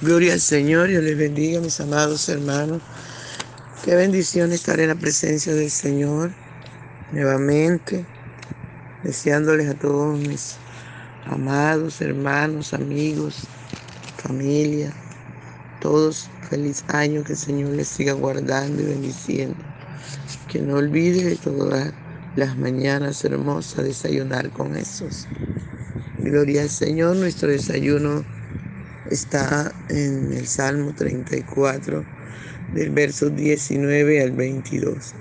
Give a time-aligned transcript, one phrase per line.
[0.00, 2.80] Gloria al Señor, Dios les bendiga, mis amados hermanos.
[3.84, 6.30] Qué bendición estar en la presencia del Señor
[7.10, 8.06] nuevamente,
[9.02, 10.54] deseándoles a todos mis
[11.26, 13.48] amados hermanos, amigos,
[14.18, 14.94] familia,
[15.80, 19.56] todos feliz año, que el Señor les siga guardando y bendiciendo.
[20.46, 21.92] Que no olvide de todas
[22.36, 25.26] las mañanas hermosas desayunar con esos.
[26.18, 28.37] Gloria al Señor, nuestro desayuno
[29.10, 32.04] está en el Salmo 34,
[32.74, 35.14] del verso 19 al 22.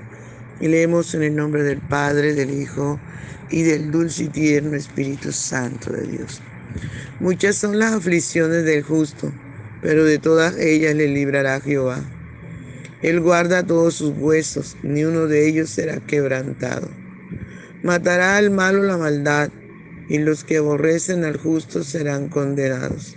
[0.59, 2.99] Y leemos en el nombre del Padre, del Hijo
[3.49, 6.41] y del dulce y tierno Espíritu Santo de Dios.
[7.19, 9.31] Muchas son las aflicciones del justo,
[9.81, 12.01] pero de todas ellas le librará Jehová.
[13.01, 16.89] Él guarda todos sus huesos, ni uno de ellos será quebrantado.
[17.83, 19.49] Matará al malo la maldad,
[20.09, 23.16] y los que aborrecen al justo serán condenados.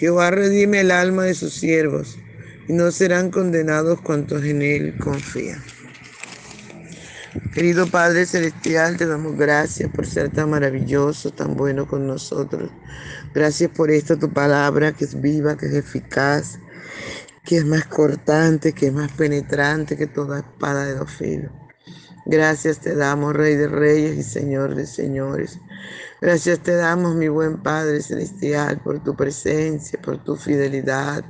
[0.00, 2.18] Jehová redime el alma de sus siervos,
[2.66, 5.62] y no serán condenados cuantos en él confían.
[7.52, 12.70] Querido Padre Celestial, te damos gracias por ser tan maravilloso, tan bueno con nosotros.
[13.34, 16.58] Gracias por esta tu palabra que es viva, que es eficaz,
[17.44, 21.52] que es más cortante, que es más penetrante que toda espada de dos filos.
[22.24, 25.60] Gracias te damos, Rey de Reyes y Señor de Señores.
[26.20, 31.24] Gracias te damos, mi buen Padre Celestial, por tu presencia, por tu fidelidad,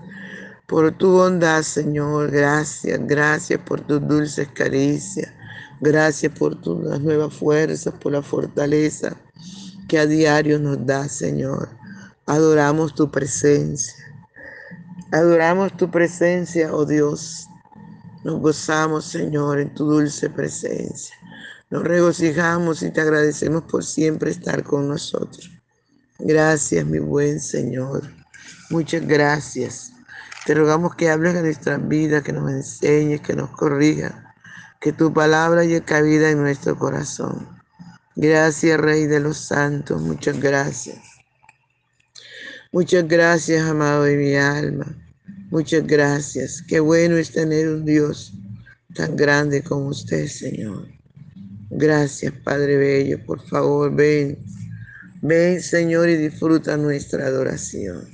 [0.66, 2.32] por tu bondad, Señor.
[2.32, 5.32] Gracias, gracias por tus dulces caricias.
[5.80, 9.16] Gracias por tus nuevas fuerzas, por la fortaleza
[9.88, 11.68] que a diario nos da, Señor.
[12.26, 13.94] Adoramos tu presencia.
[15.12, 17.46] Adoramos tu presencia, oh Dios.
[18.24, 21.14] Nos gozamos, Señor, en tu dulce presencia.
[21.70, 25.50] Nos regocijamos y te agradecemos por siempre estar con nosotros.
[26.18, 28.02] Gracias, mi buen Señor.
[28.70, 29.92] Muchas gracias.
[30.46, 34.34] Te rogamos que hables de nuestra vida, que nos enseñes, que nos corrija,
[34.80, 37.48] que tu palabra haya cabida en nuestro corazón.
[38.16, 40.02] Gracias, Rey de los Santos.
[40.02, 40.98] Muchas gracias.
[42.72, 44.86] Muchas gracias, amado de mi alma.
[45.50, 46.62] Muchas gracias.
[46.66, 48.32] Qué bueno es tener un Dios
[48.94, 50.99] tan grande como usted, Señor.
[51.70, 53.24] Gracias, Padre Bello.
[53.24, 54.38] Por favor, ven.
[55.22, 58.08] Ven, Señor, y disfruta nuestra adoración.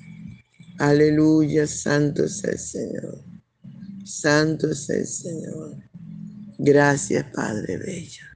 [0.79, 3.25] Aleluya, santo es el Señor.
[4.05, 5.77] Santo es el Señor.
[6.59, 8.27] Gracias, Padre Bello.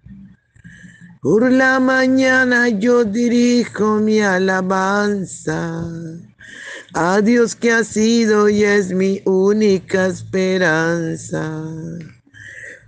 [1.21, 5.85] Por la mañana yo dirijo mi alabanza
[6.95, 11.63] a Dios que ha sido y es mi única esperanza.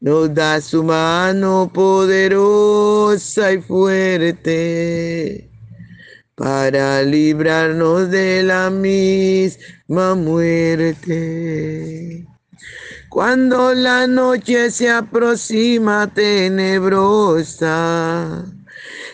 [0.00, 5.50] nos da su mano poderosa y fuerte
[6.34, 11.40] para librarnos de la misma muerte.
[13.10, 17.66] Cuando la noche se aproxima tenebrosa,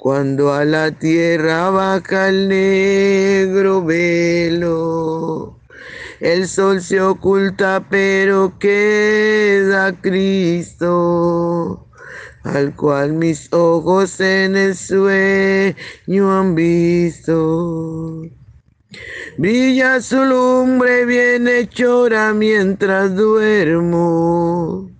[0.00, 5.60] cuando a la tierra baja el negro velo
[6.20, 11.86] el sol se oculta, pero queda Cristo,
[12.42, 18.22] al cual mis ojos en el sueño han visto.
[19.38, 24.90] Brilla su lumbre bien hechora mientras duermo.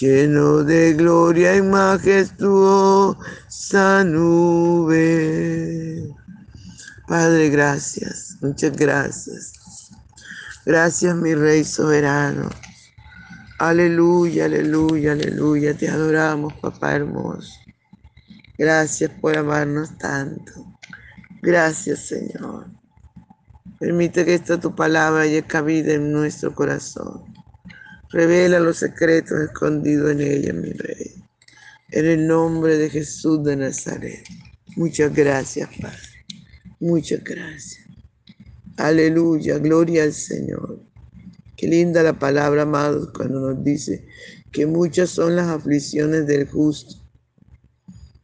[0.00, 3.14] lleno de gloria y majestuosa
[4.04, 5.24] nube.
[7.06, 9.52] Padre, gracias, muchas gracias.
[10.66, 12.48] Gracias, mi Rey soberano.
[13.58, 15.76] Aleluya, aleluya, aleluya.
[15.76, 17.60] Te adoramos, papá hermoso.
[18.58, 20.52] Gracias por amarnos tanto.
[21.42, 22.66] Gracias, Señor.
[23.78, 27.34] Permite que esta tu palabra haya cabida en nuestro corazón.
[28.14, 31.20] Revela los secretos escondidos en ella, mi rey.
[31.90, 34.22] En el nombre de Jesús de Nazaret.
[34.76, 35.98] Muchas gracias, Padre.
[36.78, 37.84] Muchas gracias.
[38.76, 40.78] Aleluya, gloria al Señor.
[41.56, 44.06] Qué linda la palabra, amados, cuando nos dice
[44.52, 46.94] que muchas son las aflicciones del justo.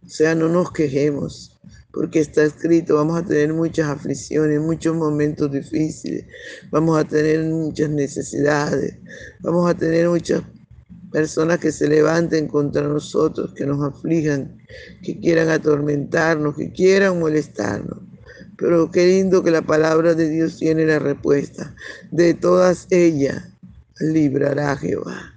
[0.07, 1.60] O sea, no nos quejemos,
[1.93, 6.25] porque está escrito, vamos a tener muchas aflicciones, muchos momentos difíciles,
[6.71, 8.97] vamos a tener muchas necesidades,
[9.41, 10.43] vamos a tener muchas
[11.11, 14.57] personas que se levanten contra nosotros, que nos aflijan,
[15.03, 17.99] que quieran atormentarnos, que quieran molestarnos.
[18.57, 21.75] Pero qué lindo que la palabra de Dios tiene la respuesta.
[22.11, 23.43] De todas ellas
[23.99, 25.35] librará Jehová.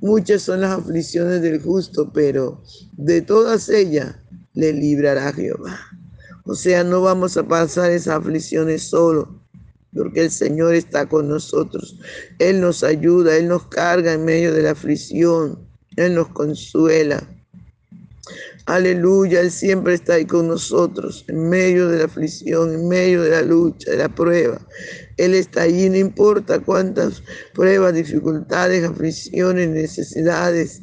[0.00, 2.62] Muchas son las aflicciones del justo, pero
[2.96, 4.16] de todas ellas
[4.54, 5.78] le librará Jehová.
[6.44, 9.40] O sea, no vamos a pasar esas aflicciones solo,
[9.94, 11.98] porque el Señor está con nosotros.
[12.38, 15.58] Él nos ayuda, Él nos carga en medio de la aflicción,
[15.96, 17.22] Él nos consuela.
[18.66, 23.30] Aleluya, Él siempre está ahí con nosotros, en medio de la aflicción, en medio de
[23.30, 24.60] la lucha, de la prueba.
[25.16, 27.22] Él está allí, no importa cuántas
[27.54, 30.80] pruebas, dificultades, aflicciones, necesidades,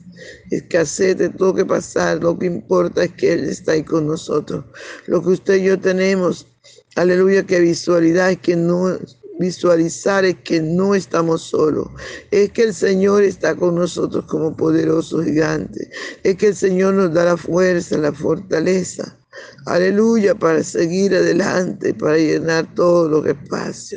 [0.52, 4.66] escasez de todo que pasar, lo que importa es que Él está ahí con nosotros.
[5.08, 6.48] Lo que usted y yo tenemos,
[6.96, 8.98] aleluya, que visualidad es que no
[9.40, 11.88] visualizar es que no estamos solos,
[12.30, 15.90] es que el Señor está con nosotros como poderoso gigante,
[16.24, 19.18] es que el Señor nos da la fuerza, la fortaleza,
[19.66, 23.96] aleluya, para seguir adelante, para llenar todo lo que pasa.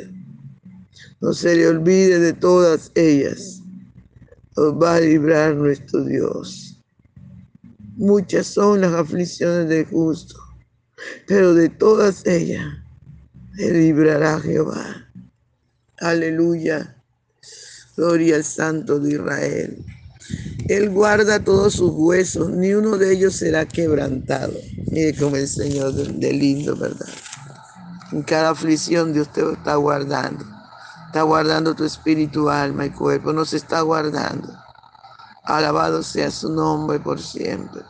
[1.19, 3.62] No se le olvide de todas ellas
[4.57, 6.79] va a librar nuestro Dios.
[7.95, 10.35] Muchas son las aflicciones del justo,
[11.27, 12.65] pero de todas ellas
[13.53, 15.07] le librará Jehová.
[15.99, 16.95] Aleluya.
[17.95, 19.85] Gloria al Santo de Israel.
[20.67, 24.53] Él guarda todos sus huesos, ni uno de ellos será quebrantado.
[24.91, 27.09] Mire como el Señor de lindo, ¿verdad?
[28.11, 30.52] En cada aflicción Dios te está guardando.
[31.13, 33.31] Está guardando tu espíritu, alma y cuerpo.
[33.33, 34.51] Nos está guardando.
[35.43, 37.83] Alabado sea su nombre por siempre.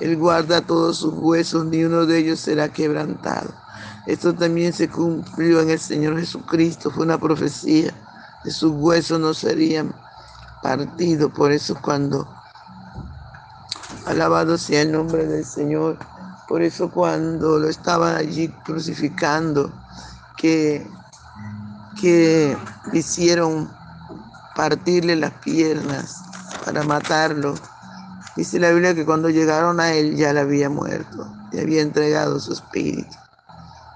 [0.00, 3.52] Él guarda todos sus huesos, ni uno de ellos será quebrantado.
[4.06, 6.90] Esto también se cumplió en el Señor Jesucristo.
[6.90, 7.92] Fue una profecía.
[8.44, 9.94] De sus huesos no serían
[10.62, 11.30] partidos.
[11.32, 12.26] Por eso cuando,
[14.06, 15.98] alabado sea el nombre del Señor,
[16.48, 19.70] por eso cuando lo estaban allí crucificando,
[20.38, 20.90] que
[22.00, 22.56] que
[22.92, 23.70] hicieron
[24.54, 26.22] partirle las piernas
[26.64, 27.54] para matarlo.
[28.36, 32.38] Dice la Biblia que cuando llegaron a él ya le había muerto, le había entregado
[32.40, 33.16] su espíritu.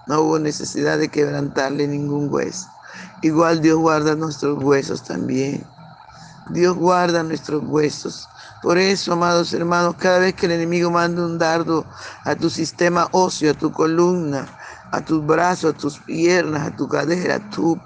[0.07, 2.69] No hubo necesidad de quebrantarle ningún hueso.
[3.23, 5.65] Igual Dios guarda nuestros huesos también.
[6.51, 8.29] Dios guarda nuestros huesos.
[8.63, 11.85] Por eso, amados hermanos, cada vez que el enemigo manda un dardo
[12.25, 14.47] a tu sistema óseo, a tu columna,
[14.91, 17.81] a tus brazos, a tus piernas, a tu cadera, a tu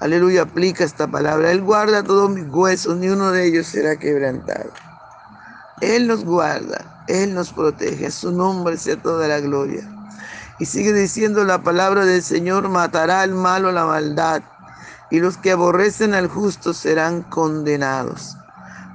[0.00, 1.50] Aleluya, aplica esta palabra.
[1.50, 4.70] Él guarda todos mis huesos, ni uno de ellos será quebrantado.
[5.80, 9.82] Él nos guarda, Él nos protege, su nombre sea toda la gloria.
[10.58, 14.42] Y sigue diciendo la palabra del Señor, matará al malo la maldad,
[15.10, 18.36] y los que aborrecen al justo serán condenados.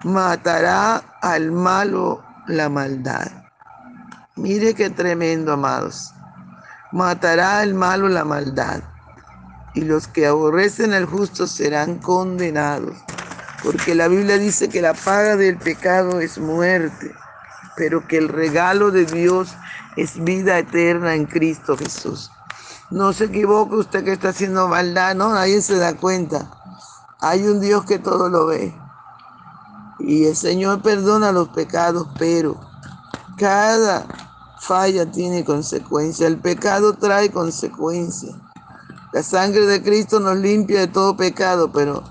[0.03, 3.27] Matará al malo la maldad.
[4.35, 6.13] Mire qué tremendo, amados.
[6.91, 8.81] Matará al malo la maldad,
[9.73, 12.95] y los que aborrecen al justo serán condenados.
[13.63, 17.13] Porque la Biblia dice que la paga del pecado es muerte,
[17.75, 19.53] pero que el regalo de Dios
[19.95, 22.31] es vida eterna en Cristo Jesús.
[22.89, 26.51] No se equivoque usted que está haciendo maldad, no, nadie se da cuenta.
[27.19, 28.73] Hay un Dios que todo lo ve.
[29.99, 32.59] Y el Señor perdona los pecados, pero
[33.37, 34.07] cada
[34.59, 36.27] falla tiene consecuencia.
[36.27, 38.35] El pecado trae consecuencia.
[39.13, 42.01] La sangre de Cristo nos limpia de todo pecado, pero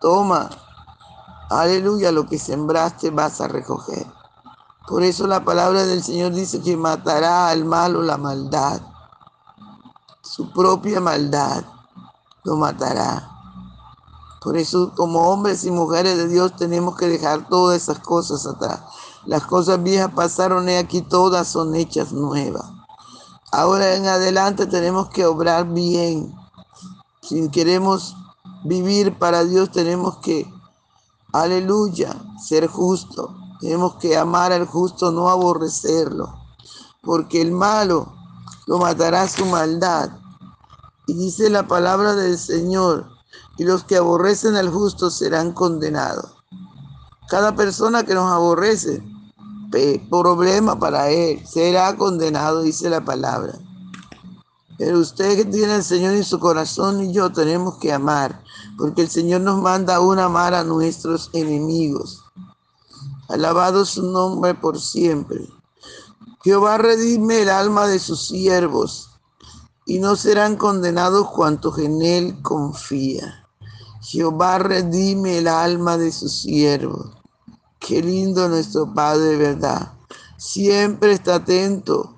[0.00, 0.48] toma,
[1.50, 4.06] aleluya, lo que sembraste vas a recoger.
[4.88, 8.80] Por eso la palabra del Señor dice que matará al malo la maldad.
[10.22, 11.64] Su propia maldad
[12.42, 13.30] lo matará.
[14.42, 18.80] Por eso como hombres y mujeres de Dios tenemos que dejar todas esas cosas atrás.
[19.24, 22.73] Las cosas viejas pasaron y aquí todas son hechas nuevas.
[23.56, 26.34] Ahora en adelante tenemos que obrar bien.
[27.22, 28.16] Si queremos
[28.64, 30.52] vivir para Dios tenemos que,
[31.32, 33.32] aleluya, ser justo.
[33.60, 36.34] Tenemos que amar al justo, no aborrecerlo.
[37.00, 38.12] Porque el malo
[38.66, 40.10] lo matará su maldad.
[41.06, 43.08] Y dice la palabra del Señor,
[43.56, 46.32] y los que aborrecen al justo serán condenados.
[47.28, 49.00] Cada persona que nos aborrece,
[50.10, 53.58] problema para él, será condenado, dice la palabra.
[54.78, 58.42] Pero usted que tiene al Señor en su corazón y yo tenemos que amar,
[58.76, 62.24] porque el Señor nos manda aún amar a nuestros enemigos.
[63.28, 65.48] Alabado su nombre por siempre.
[66.42, 69.10] Jehová redime el alma de sus siervos,
[69.86, 73.46] y no serán condenados cuantos en él confía.
[74.02, 77.12] Jehová redime el alma de sus siervos.
[77.86, 79.92] Qué lindo nuestro Padre, ¿verdad?
[80.38, 82.16] Siempre está atento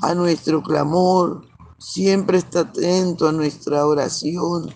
[0.00, 1.42] a nuestro clamor,
[1.76, 4.72] siempre está atento a nuestra oración,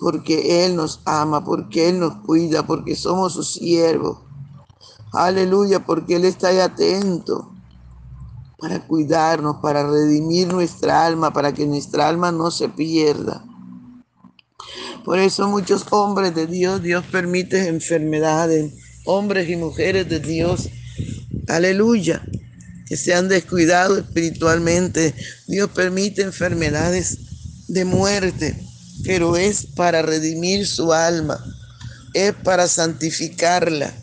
[0.00, 4.20] porque Él nos ama, porque Él nos cuida, porque somos sus siervos.
[5.12, 7.52] Aleluya, porque Él está atento
[8.58, 13.44] para cuidarnos, para redimir nuestra alma, para que nuestra alma no se pierda.
[15.04, 18.72] Por eso muchos hombres de Dios, Dios permite enfermedades,
[19.04, 20.68] hombres y mujeres de Dios,
[21.48, 22.22] aleluya,
[22.86, 25.14] que se han descuidado espiritualmente.
[25.46, 27.18] Dios permite enfermedades
[27.68, 28.56] de muerte,
[29.04, 31.42] pero es para redimir su alma,
[32.14, 33.94] es para santificarla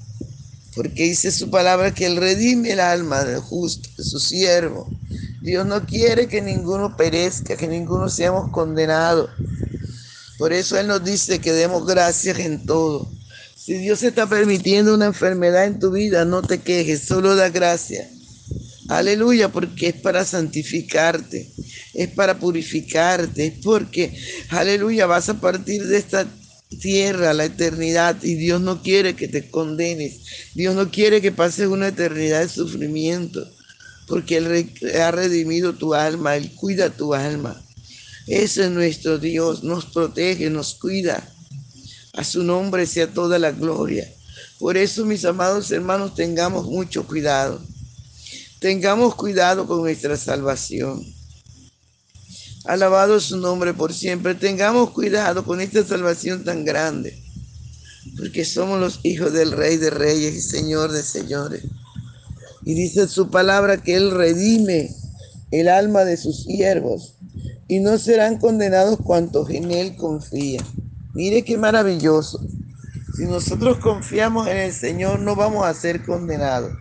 [0.79, 4.87] porque dice su palabra que Él redime el alma del justo, de su siervo.
[5.41, 9.29] Dios no quiere que ninguno perezca, que ninguno seamos condenados.
[10.37, 13.11] Por eso Él nos dice que demos gracias en todo.
[13.69, 18.07] Si Dios está permitiendo una enfermedad en tu vida, no te quejes, solo da gracias.
[18.87, 21.47] Aleluya, porque es para santificarte,
[21.93, 24.11] es para purificarte, es porque,
[24.49, 26.25] aleluya, vas a partir de esta
[26.81, 30.51] tierra, la eternidad, y Dios no quiere que te condenes.
[30.55, 33.47] Dios no quiere que pases una eternidad de sufrimiento,
[34.07, 37.63] porque Él ha redimido tu alma, Él cuida tu alma.
[38.25, 41.35] Ese es nuestro Dios, nos protege, nos cuida.
[42.13, 44.11] A su nombre sea toda la gloria.
[44.59, 47.61] Por eso, mis amados hermanos, tengamos mucho cuidado.
[48.59, 51.05] Tengamos cuidado con nuestra salvación.
[52.65, 54.35] Alabado su nombre por siempre.
[54.35, 57.17] Tengamos cuidado con esta salvación tan grande,
[58.17, 61.63] porque somos los hijos del Rey de Reyes y Señor de Señores.
[62.65, 64.93] Y dice su palabra que Él redime
[65.51, 67.13] el alma de sus siervos
[67.67, 70.65] y no serán condenados cuantos en Él confían.
[71.13, 72.45] Mire qué maravilloso.
[73.15, 76.71] Si nosotros confiamos en el Señor, no vamos a ser condenados.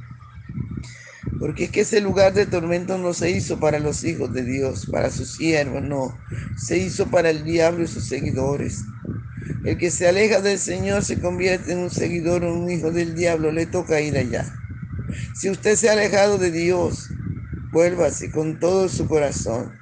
[1.38, 4.86] Porque es que ese lugar de tormento no se hizo para los hijos de Dios,
[4.90, 6.18] para sus siervos, no.
[6.56, 8.84] Se hizo para el diablo y sus seguidores.
[9.64, 13.14] El que se aleja del Señor se convierte en un seguidor o un hijo del
[13.14, 14.52] diablo, le toca ir allá.
[15.34, 17.08] Si usted se ha alejado de Dios,
[17.72, 19.72] vuélvase con todo su corazón.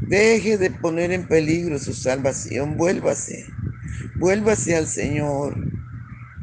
[0.00, 3.53] Deje de poner en peligro su salvación, vuélvase.
[4.16, 5.56] Vuélvase al Señor.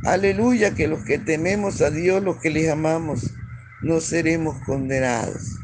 [0.04, 3.34] Aleluya, que los que tememos a Dios, los que le amamos,
[3.82, 5.58] no seremos condenados,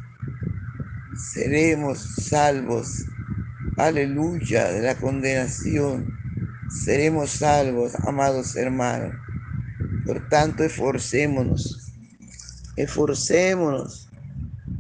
[1.34, 3.06] seremos salvos.
[3.78, 6.18] Aleluya de la condenación.
[6.70, 9.16] Seremos salvos, amados hermanos.
[10.06, 11.88] Por tanto, esforcémonos
[12.78, 14.08] Esforcémonos.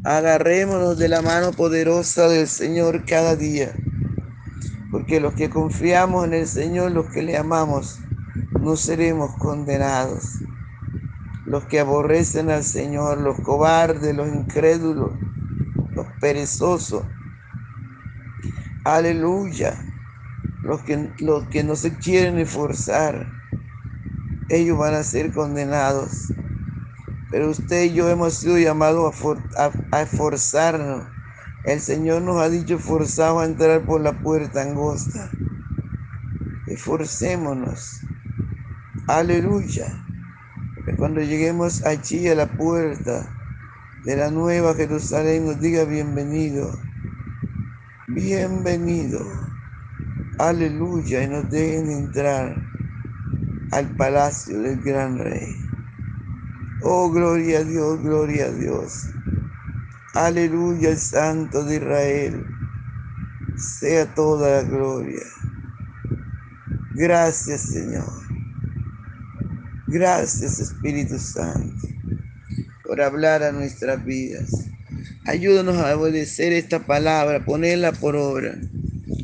[0.03, 3.73] Agarrémonos de la mano poderosa del Señor cada día.
[4.91, 7.99] Porque los que confiamos en el Señor, los que le amamos,
[8.59, 10.39] no seremos condenados.
[11.45, 15.11] Los que aborrecen al Señor, los cobardes, los incrédulos,
[15.93, 17.03] los perezosos.
[18.83, 19.77] Aleluya.
[20.63, 23.31] Los que, los que no se quieren esforzar,
[24.49, 26.33] ellos van a ser condenados.
[27.29, 29.13] Pero usted y yo hemos sido llamados
[29.57, 31.05] a, a, esforzarnos.
[31.63, 35.29] El Señor nos ha dicho forzados a entrar por la puerta angosta.
[36.67, 38.01] Esforcémonos.
[39.07, 39.87] Aleluya.
[40.85, 43.29] Que cuando lleguemos allí a la puerta
[44.05, 46.79] de la nueva Jerusalén nos diga bienvenido.
[48.07, 49.19] Bienvenido.
[50.39, 51.23] Aleluya.
[51.23, 52.55] Y nos dejen entrar
[53.71, 55.55] al palacio del gran rey.
[56.83, 59.09] Oh, gloria a Dios, gloria a Dios.
[60.17, 62.43] Aleluya, el Santo de Israel.
[63.79, 65.21] Sea toda la gloria.
[66.95, 68.11] Gracias, Señor.
[69.85, 71.87] Gracias, Espíritu Santo,
[72.83, 74.49] por hablar a nuestras vidas.
[75.27, 78.57] Ayúdanos a obedecer esta palabra, ponerla por obra.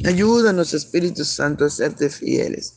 [0.06, 2.76] Ayúdanos, Espíritu Santo, a serte fieles.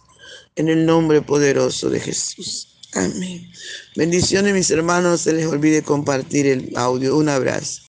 [0.54, 2.78] En el nombre poderoso de Jesús.
[2.94, 3.46] Amén.
[3.94, 7.14] Bendiciones mis hermanos, no se les olvide compartir el audio.
[7.18, 7.82] Un abrazo.